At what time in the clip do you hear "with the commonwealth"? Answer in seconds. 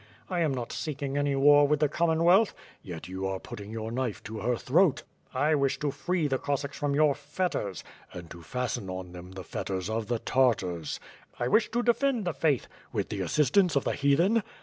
1.67-2.55